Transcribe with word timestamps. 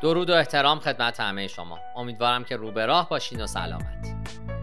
درود 0.00 0.30
و 0.30 0.34
احترام 0.34 0.78
خدمت 0.78 1.20
همه 1.20 1.48
شما. 1.48 1.78
امیدوارم 1.96 2.44
که 2.44 2.56
رو 2.56 2.70
به 2.70 2.86
راه 2.86 3.08
باشین 3.08 3.40
و 3.40 3.46
سلامت. 3.46 4.16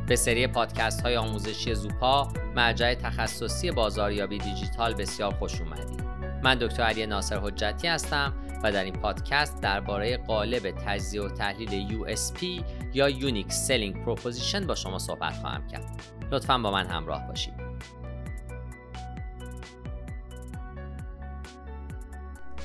به 0.08 0.16
سری 0.16 0.48
پادکست 0.48 1.02
های 1.02 1.18
آموزشی 1.18 1.76
زوپا 1.76 2.28
مرجع 2.56 2.94
تخصصی 2.94 3.72
بازاریابی 3.72 4.38
دیجیتال 4.38 4.94
بسیار 4.94 5.34
خوش 5.34 5.62
اومدید 5.62 6.04
من 6.44 6.56
دکتر 6.56 6.84
علی 6.84 7.06
ناصر 7.06 7.40
حجتی 7.40 7.88
هستم 7.88 8.34
و 8.64 8.72
در 8.72 8.84
این 8.84 8.94
پادکست 8.94 9.62
درباره 9.62 10.18
قالب 10.18 10.72
تجزیه 10.72 11.22
و 11.22 11.30
تحلیل 11.30 12.04
USP 12.06 12.64
یا 12.94 13.12
Unique 13.12 13.52
Selling 13.52 13.96
Proposition 14.06 14.66
با 14.68 14.76
شما 14.76 15.00
صحبت 15.00 15.34
خواهم 15.42 15.68
کرد. 15.68 15.84
لطفا 16.32 16.58
با 16.58 16.72
من 16.72 16.88
همراه 16.88 17.28
باشید. 17.28 17.63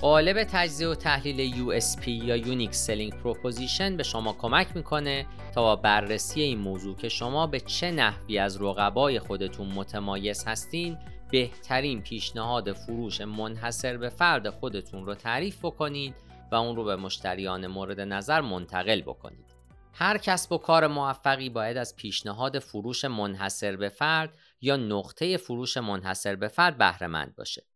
قالب 0.00 0.44
تجزیه 0.44 0.88
و 0.88 0.94
تحلیل 0.94 1.52
USP 1.52 2.08
یا 2.08 2.38
Unique 2.38 2.74
Selling 2.74 3.12
Proposition 3.12 3.92
به 3.96 4.02
شما 4.02 4.32
کمک 4.32 4.76
می‌کنه 4.76 5.26
تا 5.54 5.62
با 5.62 5.76
بررسی 5.76 6.42
این 6.42 6.58
موضوع 6.58 6.96
که 6.96 7.08
شما 7.08 7.46
به 7.46 7.60
چه 7.60 7.90
نحوی 7.90 8.38
از 8.38 8.62
رقبای 8.62 9.18
خودتون 9.18 9.66
متمایز 9.66 10.44
هستین 10.44 10.98
بهترین 11.30 12.02
پیشنهاد 12.02 12.72
فروش 12.72 13.20
منحصر 13.20 13.96
به 13.96 14.08
فرد 14.08 14.50
خودتون 14.50 15.06
رو 15.06 15.14
تعریف 15.14 15.64
بکنید 15.64 16.14
و 16.52 16.54
اون 16.54 16.76
رو 16.76 16.84
به 16.84 16.96
مشتریان 16.96 17.66
مورد 17.66 18.00
نظر 18.00 18.40
منتقل 18.40 19.00
بکنید. 19.00 19.54
هر 19.92 20.18
کسب 20.18 20.52
و 20.52 20.58
کار 20.58 20.86
موفقی 20.86 21.48
باید 21.48 21.76
از 21.76 21.96
پیشنهاد 21.96 22.58
فروش 22.58 23.04
منحصر 23.04 23.76
به 23.76 23.88
فرد 23.88 24.34
یا 24.60 24.76
نقطه 24.76 25.36
فروش 25.36 25.76
منحصر 25.76 26.36
به 26.36 26.48
فرد 26.48 26.78
بهره 26.78 27.26
باشه. 27.36 27.67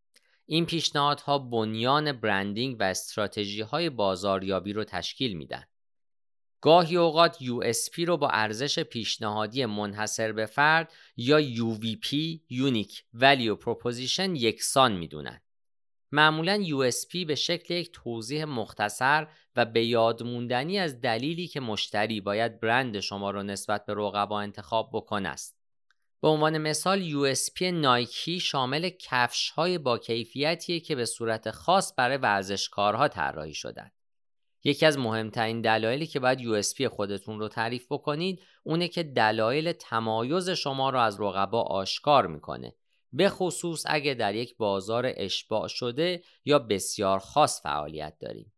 این 0.53 0.67
پیشنهادها 0.67 1.39
بنیان 1.39 2.13
برندینگ 2.13 2.77
و 2.81 2.83
استراتژی 2.83 3.61
های 3.61 3.91
بازاریابی 3.91 4.73
رو 4.73 4.85
تشکیل 4.85 5.37
میدن. 5.37 5.65
گاهی 6.61 6.97
اوقات 6.97 7.37
USP 7.37 7.99
رو 8.07 8.17
با 8.17 8.29
ارزش 8.29 8.79
پیشنهادی 8.79 9.65
منحصر 9.65 10.33
به 10.33 10.47
فرد 10.47 10.93
یا 11.17 11.41
UVP 11.43 12.39
Unique 12.51 13.19
Value 13.21 13.57
Proposition 13.65 14.31
یکسان 14.37 14.93
می‌دونن. 14.93 15.41
معمولا 16.13 16.65
USP 16.65 17.27
به 17.27 17.35
شکل 17.35 17.75
یک 17.75 17.91
توضیح 17.93 18.45
مختصر 18.45 19.27
و 19.57 19.65
به 19.65 19.85
یاد 19.85 20.23
موندنی 20.23 20.79
از 20.79 21.01
دلیلی 21.01 21.47
که 21.47 21.61
مشتری 21.61 22.21
باید 22.21 22.61
برند 22.61 23.01
شما 23.01 23.31
را 23.31 23.43
نسبت 23.43 23.87
به 23.87 23.95
رقبا 23.95 24.41
انتخاب 24.41 24.91
بکنه 24.93 25.29
است. 25.29 25.62
به 26.23 26.29
عنوان 26.29 26.59
مثال 26.59 27.11
USP 27.11 27.63
نایکی 27.63 28.41
شامل 28.41 28.91
کفش 29.01 29.51
های 29.51 29.79
با 29.79 29.99
کیفیتیه 29.99 30.81
که 30.81 30.95
به 30.95 31.05
صورت 31.05 31.51
خاص 31.51 31.93
برای 31.97 32.17
ورزشکارها 32.17 33.09
طراحی 33.09 33.55
شدن. 33.55 33.91
یکی 34.65 34.87
از 34.87 34.99
مهمترین 34.99 35.61
دلایلی 35.61 36.07
که 36.07 36.21
باید 36.21 36.63
USP 36.63 36.83
خودتون 36.83 37.39
رو 37.39 37.49
تعریف 37.49 37.87
بکنید 37.91 38.41
اونه 38.63 38.89
که 38.89 39.03
دلایل 39.03 39.73
تمایز 39.73 40.51
شما 40.51 40.91
رو 40.91 40.99
از 40.99 41.21
رقبا 41.21 41.63
آشکار 41.63 42.27
می‌کنه 42.27 42.75
به 43.13 43.29
خصوص 43.29 43.83
اگه 43.87 44.15
در 44.15 44.35
یک 44.35 44.57
بازار 44.57 45.13
اشباع 45.17 45.69
شده 45.69 46.23
یا 46.45 46.59
بسیار 46.59 47.19
خاص 47.19 47.63
فعالیت 47.63 48.15
دارید. 48.21 48.52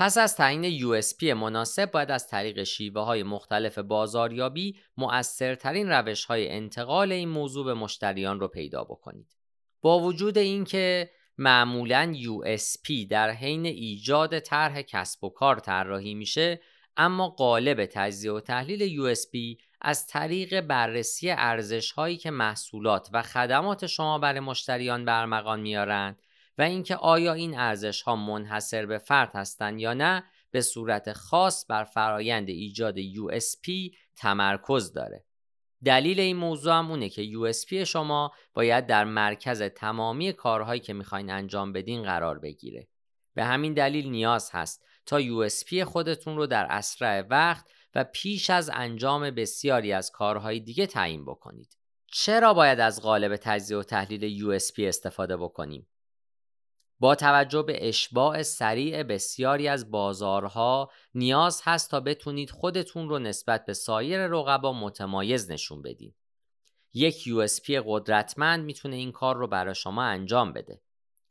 پس 0.00 0.18
از 0.18 0.36
تعیین 0.36 0.80
USP 0.80 1.22
مناسب 1.22 1.90
باید 1.90 2.10
از 2.10 2.28
طریق 2.28 2.62
شیوه 2.62 3.02
های 3.02 3.22
مختلف 3.22 3.78
بازاریابی 3.78 4.76
مؤثرترین 4.96 5.88
روش 5.88 6.24
های 6.24 6.48
انتقال 6.48 7.12
این 7.12 7.28
موضوع 7.28 7.64
به 7.64 7.74
مشتریان 7.74 8.40
رو 8.40 8.48
پیدا 8.48 8.84
بکنید. 8.84 9.36
با 9.80 10.00
وجود 10.00 10.38
اینکه 10.38 11.10
معمولا 11.38 12.14
USP 12.14 13.06
در 13.10 13.30
حین 13.30 13.66
ایجاد 13.66 14.38
طرح 14.38 14.82
کسب 14.82 15.24
و 15.24 15.30
کار 15.30 15.58
طراحی 15.58 16.14
میشه 16.14 16.60
اما 16.96 17.28
قالب 17.28 17.86
تجزیه 17.86 18.32
و 18.32 18.40
تحلیل 18.40 19.14
USP 19.14 19.62
از 19.80 20.06
طریق 20.06 20.60
بررسی 20.60 21.30
ارزش 21.30 21.92
هایی 21.92 22.16
که 22.16 22.30
محصولات 22.30 23.08
و 23.12 23.22
خدمات 23.22 23.86
شما 23.86 24.18
برای 24.18 24.40
مشتریان 24.40 25.04
برمغان 25.04 25.60
میارند 25.60 26.22
و 26.60 26.62
اینکه 26.62 26.96
آیا 26.96 27.32
این 27.32 27.58
ارزش 27.58 28.02
ها 28.02 28.16
منحصر 28.16 28.86
به 28.86 28.98
فرد 28.98 29.30
هستند 29.34 29.80
یا 29.80 29.94
نه 29.94 30.24
به 30.50 30.60
صورت 30.60 31.12
خاص 31.12 31.66
بر 31.68 31.84
فرایند 31.84 32.48
ایجاد 32.48 32.94
USP 33.00 33.96
تمرکز 34.16 34.92
داره. 34.92 35.24
دلیل 35.84 36.20
این 36.20 36.36
موضوع 36.36 36.72
هم 36.72 36.90
اونه 36.90 37.08
که 37.08 37.24
USP 37.24 37.72
شما 37.72 38.32
باید 38.54 38.86
در 38.86 39.04
مرکز 39.04 39.62
تمامی 39.62 40.32
کارهایی 40.32 40.80
که 40.80 40.92
می‌خواین 40.92 41.30
انجام 41.30 41.72
بدین 41.72 42.02
قرار 42.02 42.38
بگیره. 42.38 42.88
به 43.34 43.44
همین 43.44 43.74
دلیل 43.74 44.10
نیاز 44.10 44.50
هست 44.52 44.84
تا 45.06 45.20
USP 45.20 45.78
خودتون 45.78 46.36
رو 46.36 46.46
در 46.46 46.66
اسرع 46.70 47.26
وقت 47.30 47.66
و 47.94 48.04
پیش 48.04 48.50
از 48.50 48.70
انجام 48.74 49.30
بسیاری 49.30 49.92
از 49.92 50.10
کارهای 50.10 50.60
دیگه 50.60 50.86
تعیین 50.86 51.24
بکنید. 51.24 51.76
چرا 52.12 52.54
باید 52.54 52.80
از 52.80 53.02
قالب 53.02 53.36
تجزیه 53.36 53.76
و 53.76 53.82
تحلیل 53.82 54.60
USP 54.60 54.78
استفاده 54.78 55.36
بکنیم؟ 55.36 55.86
با 57.00 57.14
توجه 57.14 57.62
به 57.62 57.88
اشباع 57.88 58.42
سریع 58.42 59.02
بسیاری 59.02 59.68
از 59.68 59.90
بازارها 59.90 60.90
نیاز 61.14 61.60
هست 61.64 61.90
تا 61.90 62.00
بتونید 62.00 62.50
خودتون 62.50 63.08
رو 63.08 63.18
نسبت 63.18 63.66
به 63.66 63.74
سایر 63.74 64.26
رقبا 64.26 64.72
متمایز 64.72 65.50
نشون 65.50 65.82
بدین. 65.82 66.14
یک 66.94 67.24
USP 67.28 67.70
قدرتمند 67.86 68.64
می‌تونه 68.64 68.96
این 68.96 69.12
کار 69.12 69.36
رو 69.36 69.46
برای 69.46 69.74
شما 69.74 70.02
انجام 70.02 70.52
بده. 70.52 70.80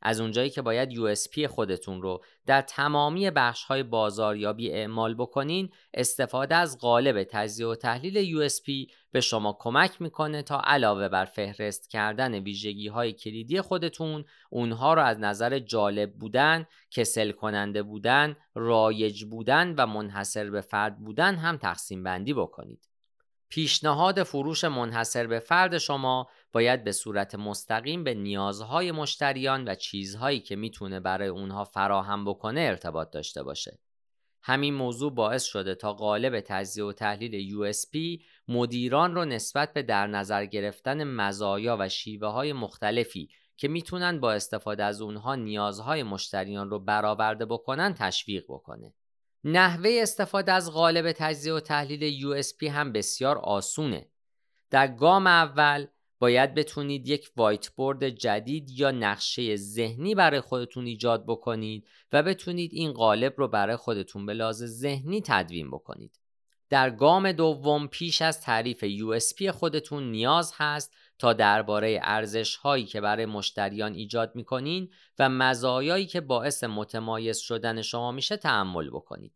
از 0.02 0.20
اونجایی 0.20 0.50
که 0.50 0.62
باید 0.62 0.90
USP 0.90 1.44
خودتون 1.44 2.02
رو 2.02 2.24
در 2.46 2.62
تمامی 2.62 3.30
بخش 3.30 3.64
های 3.64 3.82
بازاریابی 3.82 4.70
اعمال 4.70 5.14
بکنین 5.14 5.70
استفاده 5.94 6.54
از 6.54 6.78
قالب 6.78 7.24
تجزیه 7.24 7.66
و 7.66 7.74
تحلیل 7.74 8.48
USP 8.48 8.92
به 9.12 9.20
شما 9.20 9.56
کمک 9.60 10.02
می‌کنه 10.02 10.42
تا 10.42 10.62
علاوه 10.64 11.08
بر 11.08 11.24
فهرست 11.24 11.90
کردن 11.90 12.34
ویژگی 12.34 12.88
های 12.88 13.12
کلیدی 13.12 13.60
خودتون 13.60 14.24
اونها 14.50 14.94
رو 14.94 15.02
از 15.02 15.18
نظر 15.18 15.58
جالب 15.58 16.12
بودن، 16.12 16.66
کسل 16.90 17.30
کننده 17.30 17.82
بودن، 17.82 18.36
رایج 18.54 19.24
بودن 19.24 19.74
و 19.78 19.86
منحصر 19.86 20.50
به 20.50 20.60
فرد 20.60 20.98
بودن 20.98 21.34
هم 21.34 21.56
تقسیم 21.56 22.02
بندی 22.02 22.34
بکنید. 22.34 22.90
پیشنهاد 23.50 24.22
فروش 24.22 24.64
منحصر 24.64 25.26
به 25.26 25.38
فرد 25.38 25.78
شما 25.78 26.28
باید 26.52 26.84
به 26.84 26.92
صورت 26.92 27.34
مستقیم 27.34 28.04
به 28.04 28.14
نیازهای 28.14 28.92
مشتریان 28.92 29.68
و 29.68 29.74
چیزهایی 29.74 30.40
که 30.40 30.56
می‌تونه 30.56 31.00
برای 31.00 31.28
اونها 31.28 31.64
فراهم 31.64 32.24
بکنه 32.24 32.60
ارتباط 32.60 33.10
داشته 33.10 33.42
باشه. 33.42 33.78
همین 34.42 34.74
موضوع 34.74 35.14
باعث 35.14 35.44
شده 35.44 35.74
تا 35.74 35.92
قالب 35.92 36.40
تجزیه 36.40 36.84
و 36.84 36.92
تحلیل 36.92 37.50
USP 37.50 38.22
مدیران 38.48 39.14
رو 39.14 39.24
نسبت 39.24 39.72
به 39.72 39.82
در 39.82 40.06
نظر 40.06 40.44
گرفتن 40.46 41.04
مزایا 41.04 41.76
و 41.80 41.88
شیوه 41.88 42.28
های 42.28 42.52
مختلفی 42.52 43.28
که 43.56 43.68
می‌تونن 43.68 44.20
با 44.20 44.32
استفاده 44.32 44.84
از 44.84 45.00
اونها 45.00 45.34
نیازهای 45.34 46.02
مشتریان 46.02 46.70
رو 46.70 46.78
برآورده 46.78 47.46
بکنن 47.46 47.94
تشویق 47.94 48.44
بکنه. 48.48 48.94
نحوه 49.44 49.98
استفاده 50.02 50.52
از 50.52 50.70
قالب 50.72 51.12
تجزیه 51.12 51.52
و 51.52 51.60
تحلیل 51.60 52.20
USP 52.20 52.62
هم 52.62 52.92
بسیار 52.92 53.38
آسونه. 53.38 54.08
در 54.70 54.88
گام 54.88 55.26
اول 55.26 55.86
باید 56.20 56.54
بتونید 56.54 57.08
یک 57.08 57.30
وایت 57.36 57.68
بورد 57.68 58.08
جدید 58.08 58.70
یا 58.70 58.90
نقشه 58.90 59.56
ذهنی 59.56 60.14
برای 60.14 60.40
خودتون 60.40 60.86
ایجاد 60.86 61.24
بکنید 61.26 61.88
و 62.12 62.22
بتونید 62.22 62.70
این 62.74 62.92
قالب 62.92 63.34
رو 63.36 63.48
برای 63.48 63.76
خودتون 63.76 64.26
به 64.26 64.34
لحاظ 64.34 64.64
ذهنی 64.64 65.22
تدوین 65.26 65.70
بکنید. 65.70 66.20
در 66.70 66.90
گام 66.90 67.32
دوم 67.32 67.88
پیش 67.88 68.22
از 68.22 68.40
تعریف 68.40 68.84
USP 68.84 69.46
خودتون 69.46 70.10
نیاز 70.10 70.52
هست 70.56 70.92
تا 71.18 71.32
درباره 71.32 72.00
ارزش 72.02 72.56
هایی 72.56 72.84
که 72.84 73.00
برای 73.00 73.26
مشتریان 73.26 73.94
ایجاد 73.94 74.36
می‌کنین 74.36 74.90
و 75.18 75.28
مزایایی 75.28 76.06
که 76.06 76.20
باعث 76.20 76.64
متمایز 76.64 77.38
شدن 77.38 77.82
شما 77.82 78.12
میشه 78.12 78.36
تحمل 78.36 78.90
بکنید. 78.90 79.32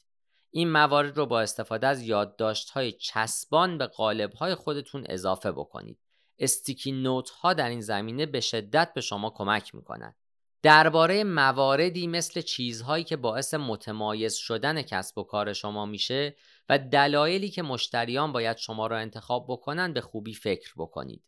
این 0.50 0.70
موارد 0.73 1.17
رو 1.17 1.26
با 1.26 1.41
استفاده 1.41 1.87
از 1.87 2.03
یادداشت 2.03 2.70
های 2.70 2.93
چسبان 2.93 3.79
به 3.79 3.87
قالب 3.87 4.32
های 4.32 4.55
خودتون 4.55 5.05
اضافه 5.09 5.53
بکنید. 5.53 6.04
استیکی 6.39 6.93
نوت 6.93 7.31
ها 7.31 7.53
در 7.53 7.69
این 7.69 7.81
زمینه 7.81 8.27
به 8.27 8.41
شدت 8.41 8.95
به 8.95 9.01
شما 9.01 9.31
کمک 9.31 9.75
می‌کنند. 9.75 10.17
درباره 10.63 11.25
مواردی 11.25 12.07
مثل 12.07 12.41
چیزهایی 12.41 13.05
که 13.05 13.17
باعث 13.17 13.55
متمایز 13.55 14.35
شدن 14.35 14.83
کسب 14.83 15.19
و 15.19 15.23
کار 15.23 15.53
شما 15.53 15.87
میشه 15.87 16.37
و 16.69 16.79
دلایلی 16.79 17.51
که 17.51 17.63
مشتریان 17.63 18.33
باید 18.33 18.57
شما 18.57 18.87
را 18.87 18.99
انتخاب 18.99 19.47
بکنن 19.49 19.93
به 19.93 20.01
خوبی 20.01 20.35
فکر 20.35 20.73
بکنید. 20.77 21.23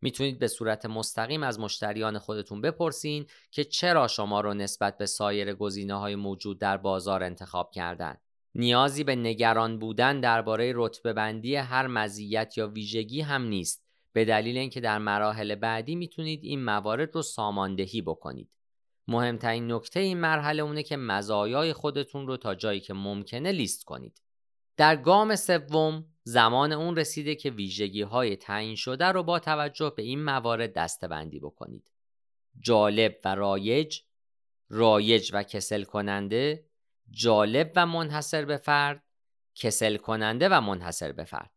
می‌تونید 0.00 0.38
به 0.38 0.48
صورت 0.48 0.86
مستقیم 0.86 1.42
از 1.42 1.60
مشتریان 1.60 2.18
خودتون 2.18 2.60
بپرسین 2.60 3.26
که 3.50 3.64
چرا 3.64 4.08
شما 4.08 4.40
رو 4.40 4.54
نسبت 4.54 4.98
به 4.98 5.06
سایر 5.06 5.54
گزینه 5.54 5.94
های 5.94 6.16
موجود 6.16 6.60
در 6.60 6.76
بازار 6.76 7.22
انتخاب 7.22 7.70
کردن. 7.70 8.16
نیازی 8.54 9.04
به 9.04 9.16
نگران 9.16 9.78
بودن 9.78 10.20
درباره 10.20 10.72
رتبه 10.76 11.12
بندی 11.12 11.56
هر 11.56 11.86
مزیت 11.86 12.58
یا 12.58 12.68
ویژگی 12.68 13.20
هم 13.20 13.42
نیست 13.42 13.85
به 14.16 14.24
دلیل 14.24 14.58
اینکه 14.58 14.80
در 14.80 14.98
مراحل 14.98 15.54
بعدی 15.54 15.94
می‌تونید 15.94 16.40
این 16.44 16.64
موارد 16.64 17.14
رو 17.14 17.22
ساماندهی 17.22 18.02
بکنید. 18.02 18.50
مهمترین 19.08 19.72
نکته 19.72 20.00
این 20.00 20.18
مرحله 20.18 20.62
اونه 20.62 20.82
که 20.82 20.96
مزایای 20.96 21.72
خودتون 21.72 22.26
رو 22.26 22.36
تا 22.36 22.54
جایی 22.54 22.80
که 22.80 22.94
ممکنه 22.94 23.52
لیست 23.52 23.84
کنید. 23.84 24.22
در 24.76 24.96
گام 24.96 25.36
سوم 25.36 26.04
زمان 26.22 26.72
اون 26.72 26.96
رسیده 26.96 27.34
که 27.34 27.50
ویژگی 27.50 28.02
های 28.02 28.36
تعیین 28.36 28.76
شده 28.76 29.04
رو 29.04 29.22
با 29.22 29.38
توجه 29.38 29.92
به 29.96 30.02
این 30.02 30.24
موارد 30.24 30.72
دستبندی 30.72 31.40
بکنید. 31.40 31.90
جالب 32.60 33.16
و 33.24 33.34
رایج، 33.34 34.00
رایج 34.68 35.30
و 35.34 35.42
کسل 35.42 35.84
کننده، 35.84 36.66
جالب 37.10 37.72
و 37.76 37.86
منحصر 37.86 38.44
به 38.44 38.56
فرد، 38.56 39.02
کسل 39.54 39.96
کننده 39.96 40.48
و 40.48 40.60
منحصر 40.60 41.12
به 41.12 41.24
فرد. 41.24 41.55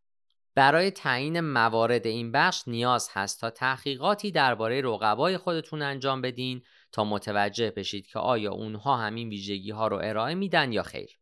برای 0.59 0.91
تعیین 0.91 1.39
موارد 1.39 2.07
این 2.07 2.31
بخش 2.31 2.67
نیاز 2.67 3.09
هست 3.13 3.41
تا 3.41 3.49
تحقیقاتی 3.49 4.31
درباره 4.31 4.81
رقبای 4.81 5.37
خودتون 5.37 5.81
انجام 5.81 6.21
بدین 6.21 6.61
تا 6.91 7.03
متوجه 7.03 7.71
بشید 7.71 8.07
که 8.07 8.19
آیا 8.19 8.51
اونها 8.51 8.97
همین 8.97 9.29
ویژگی 9.29 9.71
ها 9.71 9.87
رو 9.87 9.99
ارائه 10.03 10.35
میدن 10.35 10.71
یا 10.71 10.83
خیر. 10.83 11.19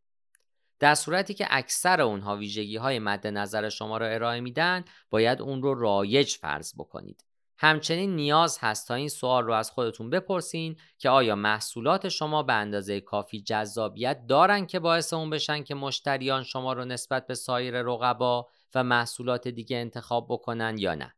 در 0.80 0.95
صورتی 0.95 1.34
که 1.34 1.48
اکثر 1.50 2.01
اونها 2.01 2.36
ویژگی 2.36 2.78
های 2.78 3.00
مد 3.00 3.28
نظر 3.28 3.69
شما 3.69 3.98
رو 3.98 4.06
ارائه 4.06 4.39
میدن 4.39 4.86
باید 5.10 5.42
اون 5.42 5.62
رو 5.62 5.74
رایج 5.74 6.36
فرض 6.36 6.74
بکنید. 6.78 7.24
همچنین 7.60 8.16
نیاز 8.16 8.57
هست 8.62 8.88
تا 8.88 8.94
این 8.94 9.10
سوال 9.10 9.44
رو 9.44 9.54
از 9.54 9.72
خودتون 9.72 10.10
بپرسین 10.10 10.78
که 10.98 11.10
آیا 11.10 11.36
محصولات 11.36 12.10
شما 12.10 12.44
به 12.44 12.54
اندازه 12.54 13.01
کافی 13.01 13.42
جذابیت 13.42 14.28
دارن 14.28 14.66
که 14.66 14.80
باعث 14.80 15.13
اون 15.13 15.30
بشن 15.30 15.63
که 15.63 15.75
مشتریان 15.75 16.44
شما 16.44 16.74
رو 16.74 16.86
نسبت 16.86 17.28
به 17.28 17.33
سایر 17.36 17.81
رقبا 17.81 18.48
و 18.75 18.84
محصولات 18.84 19.48
دیگه 19.48 19.78
انتخاب 19.78 20.28
بکنن 20.30 20.78
یا 20.78 20.96
نه. 20.96 21.14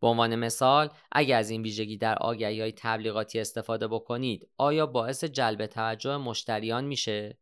به 0.00 0.06
عنوان 0.06 0.36
مثال 0.36 0.90
اگر 1.12 1.38
از 1.38 1.50
این 1.50 1.62
ویژگی 1.62 1.96
در 1.96 2.18
آگهی 2.18 2.60
های 2.60 2.72
تبلیغاتی 2.72 3.40
استفاده 3.40 3.88
بکنید 3.88 4.48
آیا 4.56 4.86
باعث 4.86 5.24
جلب 5.24 5.66
توجه 5.66 6.16
مشتریان 6.16 6.84
میشه؟ 6.84 7.38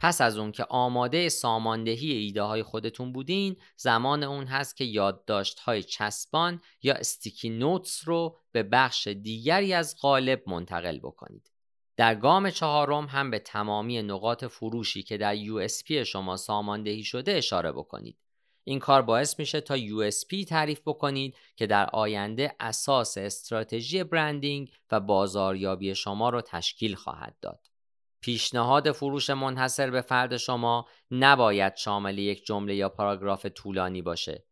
پس 0.00 0.20
از 0.20 0.38
اون 0.38 0.52
که 0.52 0.64
آماده 0.64 1.28
ساماندهی 1.28 2.12
ایده 2.12 2.42
های 2.42 2.62
خودتون 2.62 3.12
بودین 3.12 3.56
زمان 3.76 4.22
اون 4.22 4.44
هست 4.44 4.76
که 4.76 4.84
یادداشت 4.84 5.58
های 5.58 5.82
چسبان 5.82 6.60
یا 6.82 6.94
استیکی 6.94 7.50
نوتس 7.50 8.02
رو 8.08 8.38
به 8.52 8.62
بخش 8.62 9.06
دیگری 9.06 9.74
از 9.74 9.96
قالب 10.00 10.42
منتقل 10.46 10.98
بکنید. 10.98 11.50
در 11.96 12.14
گام 12.14 12.50
چهارم 12.50 13.06
هم 13.06 13.30
به 13.30 13.38
تمامی 13.38 14.02
نقاط 14.02 14.44
فروشی 14.44 15.02
که 15.02 15.18
در 15.18 15.36
USP 15.36 15.90
شما 15.90 16.36
ساماندهی 16.36 17.04
شده 17.04 17.32
اشاره 17.32 17.72
بکنید. 17.72 18.18
این 18.68 18.78
کار 18.78 19.02
باعث 19.02 19.38
میشه 19.38 19.60
تا 19.60 19.78
USP 19.78 20.44
تعریف 20.48 20.80
بکنید 20.86 21.36
که 21.56 21.66
در 21.66 21.90
آینده 21.92 22.54
اساس 22.60 23.18
استراتژی 23.18 24.04
برندینگ 24.04 24.70
و 24.90 25.00
بازاریابی 25.00 25.94
شما 25.94 26.30
رو 26.30 26.40
تشکیل 26.40 26.94
خواهد 26.94 27.36
داد. 27.40 27.66
پیشنهاد 28.20 28.92
فروش 28.92 29.30
منحصر 29.30 29.90
به 29.90 30.00
فرد 30.00 30.36
شما 30.36 30.86
نباید 31.10 31.76
شامل 31.76 32.18
یک 32.18 32.44
جمله 32.44 32.74
یا 32.74 32.88
پاراگراف 32.88 33.46
طولانی 33.46 34.02
باشه. 34.02 34.44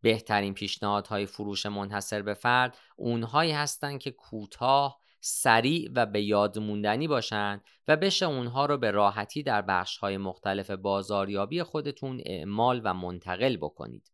بهترین 0.00 0.54
پیشنهادهای 0.54 1.26
فروش 1.26 1.66
منحصر 1.66 2.22
به 2.22 2.34
فرد 2.34 2.78
اونهایی 2.96 3.52
هستند 3.52 4.00
که 4.00 4.10
کوتاه، 4.10 4.98
سریع 5.24 5.90
و 5.94 6.06
به 6.06 6.22
یاد 6.22 6.58
موندنی 6.58 7.08
باشند 7.08 7.64
و 7.88 7.96
بشه 7.96 8.26
اونها 8.26 8.66
رو 8.66 8.78
به 8.78 8.90
راحتی 8.90 9.42
در 9.42 9.62
بخشهای 9.62 10.16
مختلف 10.16 10.70
بازاریابی 10.70 11.62
خودتون 11.62 12.22
اعمال 12.26 12.80
و 12.84 12.94
منتقل 12.94 13.56
بکنید. 13.56 14.12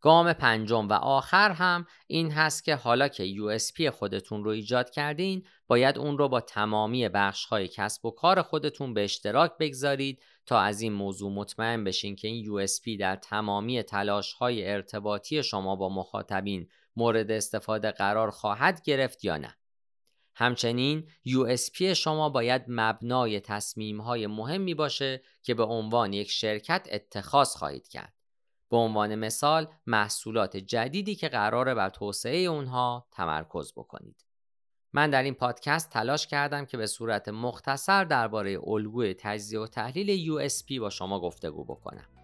گام 0.00 0.32
پنجم 0.32 0.88
و 0.88 0.92
آخر 0.92 1.50
هم 1.50 1.86
این 2.06 2.30
هست 2.30 2.64
که 2.64 2.74
حالا 2.74 3.08
که 3.08 3.34
USP 3.34 3.86
خودتون 3.86 4.44
رو 4.44 4.50
ایجاد 4.50 4.90
کردین 4.90 5.46
باید 5.66 5.98
اون 5.98 6.18
رو 6.18 6.28
با 6.28 6.40
تمامی 6.40 7.08
بخش 7.08 7.44
های 7.44 7.68
کسب 7.68 8.06
و 8.06 8.10
کار 8.10 8.42
خودتون 8.42 8.94
به 8.94 9.04
اشتراک 9.04 9.52
بگذارید 9.60 10.22
تا 10.46 10.60
از 10.60 10.80
این 10.80 10.92
موضوع 10.92 11.32
مطمئن 11.32 11.84
بشین 11.84 12.16
که 12.16 12.28
این 12.28 12.66
USP 12.66 12.98
در 13.00 13.16
تمامی 13.16 13.82
تلاش 13.82 14.32
های 14.32 14.70
ارتباطی 14.70 15.42
شما 15.42 15.76
با 15.76 15.88
مخاطبین 15.88 16.68
مورد 16.96 17.30
استفاده 17.30 17.90
قرار 17.90 18.30
خواهد 18.30 18.82
گرفت 18.82 19.24
یا 19.24 19.36
نه. 19.36 19.56
همچنین 20.34 21.08
USP 21.26 21.82
شما 21.82 22.28
باید 22.28 22.62
مبنای 22.68 23.40
تصمیم 23.40 24.00
های 24.00 24.26
مهمی 24.26 24.74
باشه 24.74 25.22
که 25.42 25.54
به 25.54 25.64
عنوان 25.64 26.12
یک 26.12 26.30
شرکت 26.30 26.88
اتخاذ 26.92 27.56
خواهید 27.56 27.88
کرد. 27.88 28.12
به 28.70 28.76
عنوان 28.76 29.14
مثال 29.14 29.66
محصولات 29.86 30.56
جدیدی 30.56 31.14
که 31.14 31.28
قراره 31.28 31.74
بر 31.74 31.90
توسعه 31.90 32.38
اونها 32.38 33.06
تمرکز 33.10 33.72
بکنید. 33.72 34.24
من 34.92 35.10
در 35.10 35.22
این 35.22 35.34
پادکست 35.34 35.90
تلاش 35.90 36.26
کردم 36.26 36.64
که 36.64 36.76
به 36.76 36.86
صورت 36.86 37.28
مختصر 37.28 38.04
درباره 38.04 38.58
الگوی 38.66 39.14
تجزیه 39.14 39.60
و 39.60 39.66
تحلیل 39.66 40.38
USP 40.48 40.78
با 40.80 40.90
شما 40.90 41.20
گفتگو 41.20 41.64
بکنم. 41.64 42.21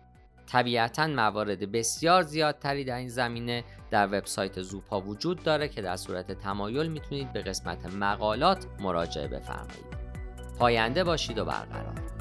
طبیعتا 0.50 1.06
موارد 1.06 1.73
بسیار 1.73 2.23
زیادتری 2.23 2.85
در 2.85 2.97
این 2.97 3.09
زمینه 3.09 3.65
در 3.91 4.06
وبسایت 4.06 4.62
زوپا 4.62 5.00
وجود 5.00 5.43
داره 5.43 5.69
که 5.69 5.83
در 5.83 5.97
صورت 5.97 6.33
تمایل 6.33 6.89
می‌تونید 6.89 7.33
به 7.33 7.43
قسمت 7.43 7.95
مقالات 7.95 8.67
مراجعه 8.81 9.29
بفرمایید. 9.29 9.99
پاینده 10.59 11.05
باشید 11.05 11.39
و 11.39 11.45
برقرار 11.45 12.18